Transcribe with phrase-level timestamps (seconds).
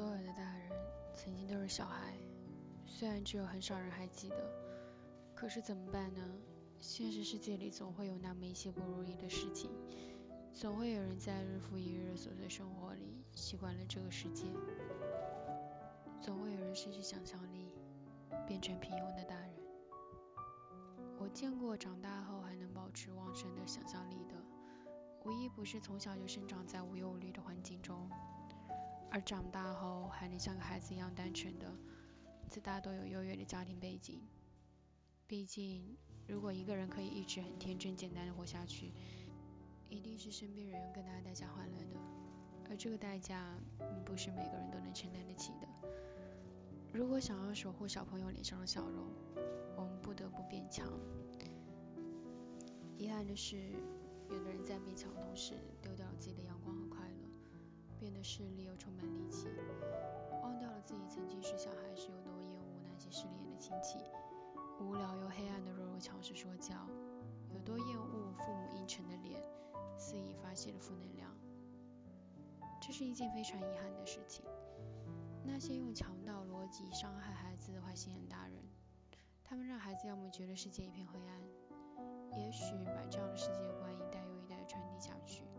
[0.00, 0.70] 所有的大人
[1.12, 2.14] 曾经都是小孩，
[2.86, 4.50] 虽然只有很少人还记得，
[5.34, 6.22] 可是怎么办呢？
[6.80, 9.70] 现实世界里总会有那么一些不如意的事情，
[10.54, 14.46] 总会有人在日复一日的琐碎生活里习惯了这个世界，
[16.22, 17.70] 总会有人失去想象力，
[18.46, 19.50] 变成平庸的大人。
[21.18, 24.34] 我见过长大后还能保持旺盛的想象力的，
[25.26, 28.08] 无一不是从小就生长在无忧无虑的环境中。
[29.10, 31.72] 而长大后还能像个孩子一样单纯的，
[32.48, 34.20] 自大都有优越的家庭背景。
[35.26, 35.96] 毕竟，
[36.26, 38.92] 如果一个人可以一直很天真简单的活下去，
[39.88, 41.96] 一定是身边人用更大的代价换来的，
[42.68, 43.58] 而这个代价
[44.04, 45.68] 不是每个人都能承担得起的。
[46.92, 49.06] 如果想要守护小朋友脸上的笑容，
[49.76, 50.86] 我们不得不变强。
[52.96, 53.70] 遗憾的是，
[54.28, 57.09] 有的人在变强的同时，丢掉了自己的阳光和快乐。
[58.00, 59.46] 变得势利又充满戾气，
[60.42, 63.98] 忘掉了自己曾经是小孩时有多厌恶那些势利眼的亲戚，
[64.80, 66.74] 无聊又黑暗的弱肉强食说教，
[67.52, 69.38] 有多厌恶父母阴沉的脸，
[69.98, 71.30] 肆意发泄的负能量。
[72.80, 74.46] 这是一件非常遗憾的事情。
[75.44, 78.64] 那些用强盗逻辑伤害孩子的坏心眼大人，
[79.44, 85.49] 他们让孩子要么觉得世界一片黑暗，也许把这样的世界观一代又一代的传递下去。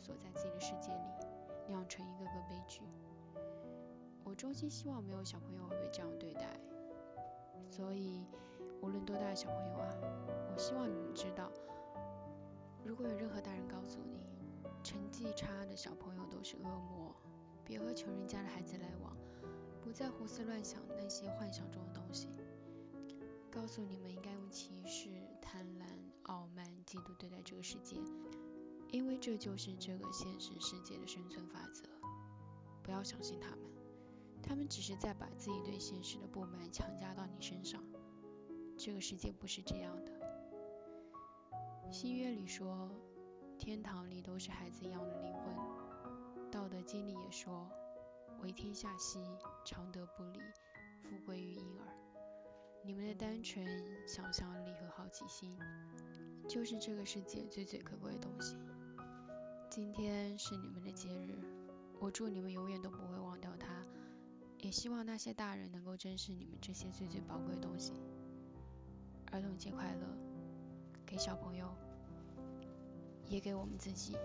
[0.00, 1.26] 锁在自己的世界里，
[1.68, 2.80] 酿成一个个悲剧。
[4.24, 6.58] 我衷心希望没有小朋友会被这样对待。
[7.68, 8.24] 所以，
[8.80, 9.94] 无论多大的小朋友啊，
[10.52, 11.50] 我希望你们知道，
[12.84, 14.18] 如果有任何大人告诉你，
[14.82, 17.14] 成绩差的小朋友都是恶魔，
[17.64, 19.16] 别和穷人家的孩子来往，
[19.82, 22.28] 不再胡思乱想那些幻想中的东西，
[23.50, 25.84] 告诉你们应该用歧视、贪婪、
[26.24, 27.96] 傲慢、嫉妒对待这个世界。
[28.92, 31.84] 因为这就是这个现实世界的生存法则，
[32.82, 33.58] 不要相信他们，
[34.42, 37.82] 他们只是在把自己对现实的不满强加到你身上。
[38.76, 40.12] 这个世界不是这样的。
[41.92, 42.90] 新约里说，
[43.58, 45.54] 天堂里都是孩子一样的灵魂；
[46.50, 47.68] 道德经里也说，
[48.42, 49.20] 为天下溪，
[49.64, 50.40] 常德不离，
[51.02, 51.86] 富贵于婴儿。
[52.82, 53.66] 你们的单纯、
[54.08, 55.56] 想象力和好奇心，
[56.48, 58.56] 就是这个世界最最可贵的东西。
[59.70, 61.38] 今天是你们的节日，
[62.00, 63.68] 我祝你们永远都不会忘掉它，
[64.58, 67.92] 也希望那些大人能够珍视你们这些最最宝贵的东西。
[69.30, 70.08] 儿童节快乐，
[71.06, 71.72] 给小朋友，
[73.28, 74.16] 也给我们自己。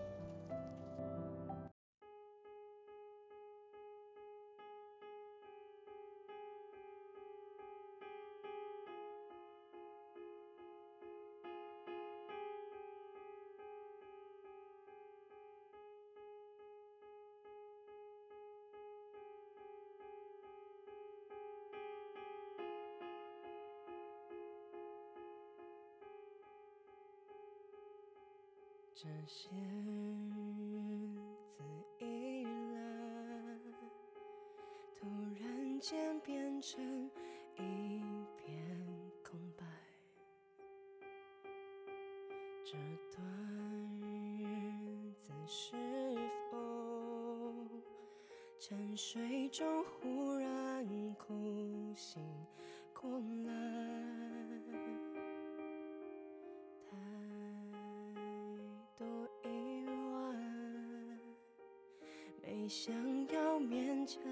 [28.98, 30.32] 这些日
[31.50, 31.62] 子
[32.00, 33.60] 以来，
[34.98, 35.06] 突
[35.38, 37.12] 然间变成
[37.58, 38.02] 一
[38.38, 38.56] 片
[39.22, 39.66] 空白。
[42.64, 42.78] 这
[43.14, 43.22] 段
[44.00, 45.76] 日子是
[46.50, 46.58] 否
[48.58, 52.24] 沉睡中忽然哭醒
[52.94, 53.65] 过来？
[62.66, 62.96] 你想
[63.32, 64.24] 要勉强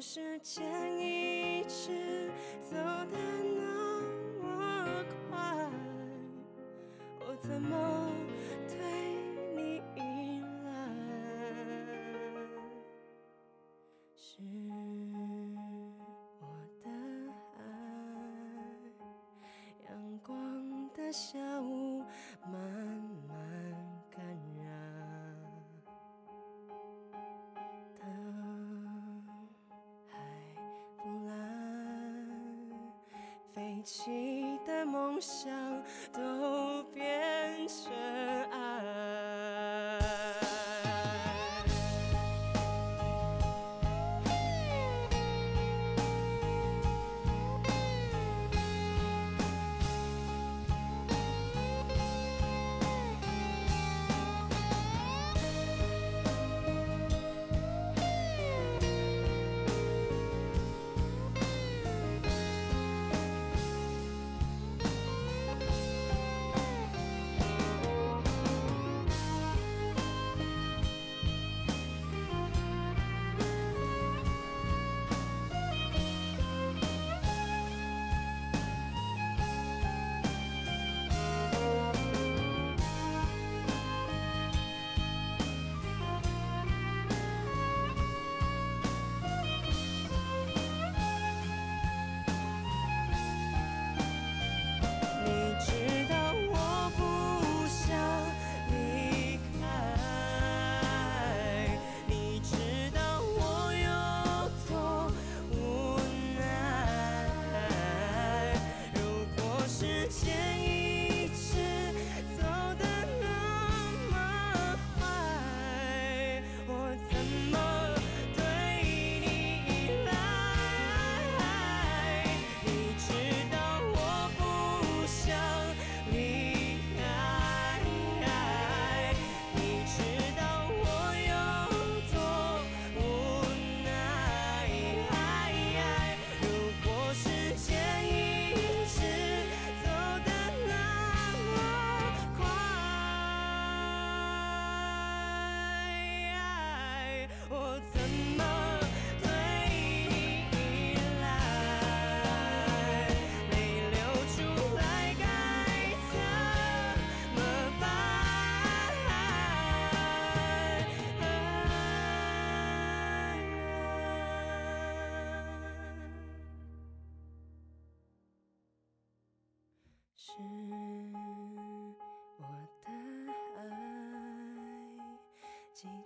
[0.00, 0.64] 时间
[0.98, 2.30] 一直
[2.62, 3.18] 走得
[3.54, 4.00] 那
[4.40, 5.36] 么快，
[7.20, 8.10] 我怎么
[8.66, 8.78] 对
[9.54, 10.70] 你依赖？
[14.16, 14.40] 是
[15.12, 15.14] 我
[16.82, 16.88] 的
[17.58, 17.60] 爱，
[19.90, 19.90] 阳
[20.24, 20.32] 光
[20.94, 21.79] 的下午
[33.82, 35.50] 起的梦想
[36.12, 37.09] 都变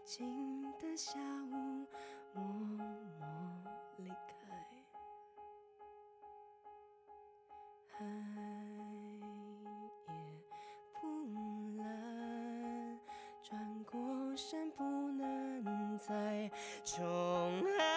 [0.05, 1.19] 静的下
[1.51, 1.87] 午，
[2.35, 2.87] 默默
[3.97, 4.15] 离开。
[7.89, 8.05] 海
[10.03, 10.15] 也
[11.01, 11.03] 不
[11.79, 13.01] 蓝，
[13.43, 16.51] 转过身不能再
[16.85, 17.94] 重来。